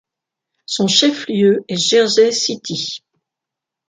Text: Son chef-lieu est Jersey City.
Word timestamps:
Son 0.65 0.87
chef-lieu 0.87 1.63
est 1.67 1.77
Jersey 1.77 2.31
City. 2.31 3.03